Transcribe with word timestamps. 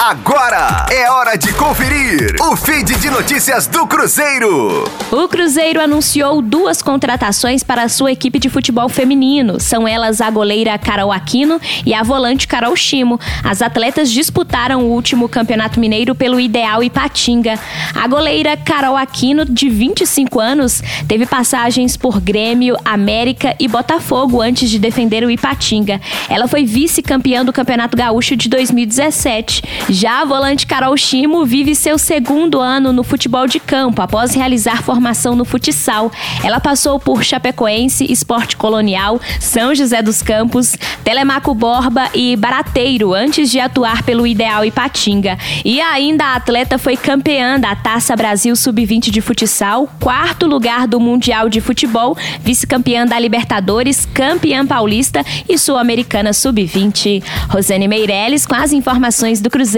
Agora 0.00 0.86
é 0.92 1.10
hora 1.10 1.36
de 1.36 1.52
conferir 1.54 2.36
o 2.40 2.54
feed 2.54 2.94
de 3.00 3.10
notícias 3.10 3.66
do 3.66 3.84
Cruzeiro. 3.84 4.84
O 5.10 5.26
Cruzeiro 5.26 5.80
anunciou 5.80 6.40
duas 6.40 6.80
contratações 6.80 7.64
para 7.64 7.82
a 7.82 7.88
sua 7.88 8.12
equipe 8.12 8.38
de 8.38 8.48
futebol 8.48 8.88
feminino. 8.88 9.58
São 9.58 9.88
elas 9.88 10.20
a 10.20 10.30
goleira 10.30 10.78
Carol 10.78 11.10
Aquino 11.10 11.60
e 11.84 11.92
a 11.92 12.04
volante 12.04 12.46
Carol 12.46 12.76
Chimo. 12.76 13.18
As 13.42 13.60
atletas 13.60 14.08
disputaram 14.12 14.82
o 14.82 14.92
último 14.92 15.28
Campeonato 15.28 15.80
Mineiro 15.80 16.14
pelo 16.14 16.38
Ideal 16.38 16.80
Ipatinga. 16.84 17.58
A 17.92 18.06
goleira 18.06 18.56
Carol 18.56 18.96
Aquino, 18.96 19.44
de 19.44 19.68
25 19.68 20.38
anos, 20.38 20.80
teve 21.08 21.26
passagens 21.26 21.96
por 21.96 22.20
Grêmio, 22.20 22.76
América 22.84 23.56
e 23.58 23.66
Botafogo 23.66 24.40
antes 24.40 24.70
de 24.70 24.78
defender 24.78 25.24
o 25.24 25.30
Ipatinga. 25.30 26.00
Ela 26.28 26.46
foi 26.46 26.64
vice-campeã 26.64 27.44
do 27.44 27.52
Campeonato 27.52 27.96
Gaúcho 27.96 28.36
de 28.36 28.48
2017. 28.48 29.87
Já 29.90 30.20
a 30.20 30.24
volante 30.26 30.66
Carol 30.66 30.94
Chimo 30.98 31.46
vive 31.46 31.74
seu 31.74 31.96
segundo 31.96 32.60
ano 32.60 32.92
no 32.92 33.02
futebol 33.02 33.46
de 33.46 33.58
campo 33.58 34.02
após 34.02 34.34
realizar 34.34 34.82
formação 34.82 35.34
no 35.34 35.46
futsal. 35.46 36.12
Ela 36.44 36.60
passou 36.60 37.00
por 37.00 37.24
Chapecoense, 37.24 38.04
Esporte 38.12 38.54
Colonial, 38.54 39.18
São 39.40 39.74
José 39.74 40.02
dos 40.02 40.20
Campos, 40.20 40.76
Telemaco 41.02 41.54
Borba 41.54 42.10
e 42.14 42.36
Barateiro 42.36 43.14
antes 43.14 43.50
de 43.50 43.58
atuar 43.58 44.02
pelo 44.02 44.26
Ideal 44.26 44.62
Ipatinga. 44.62 45.38
E 45.64 45.80
ainda 45.80 46.22
a 46.26 46.36
atleta 46.36 46.76
foi 46.76 46.94
campeã 46.94 47.58
da 47.58 47.74
Taça 47.74 48.14
Brasil 48.14 48.54
Sub-20 48.54 49.10
de 49.10 49.22
futsal, 49.22 49.88
quarto 50.00 50.46
lugar 50.46 50.86
do 50.86 51.00
Mundial 51.00 51.48
de 51.48 51.62
Futebol, 51.62 52.14
vice-campeã 52.42 53.06
da 53.06 53.18
Libertadores, 53.18 54.04
campeã 54.12 54.66
paulista 54.66 55.24
e 55.48 55.56
sul-americana 55.56 56.34
Sub-20. 56.34 57.22
Rosane 57.48 57.88
Meirelles 57.88 58.44
com 58.44 58.54
as 58.54 58.74
informações 58.74 59.40
do 59.40 59.48
Cruzeiro 59.48 59.77